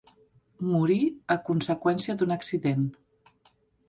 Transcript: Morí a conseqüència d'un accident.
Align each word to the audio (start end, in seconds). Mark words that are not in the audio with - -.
Morí 0.69 0.95
a 1.35 1.37
conseqüència 1.49 2.15
d'un 2.21 2.33
accident. 2.37 2.89